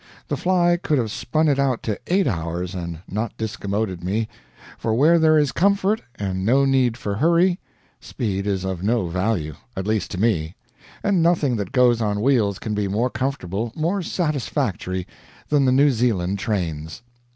[0.29, 4.27] The Fly could have spun it out to eight hours and not discommoded me;
[4.79, 7.59] for where there is comfort, and no need for hurry,
[7.99, 10.55] speed is of no value at least to me;
[11.03, 15.05] and nothing that goes on wheels can be more comfortable, more satisfactory,
[15.49, 17.03] than the New Zealand trains.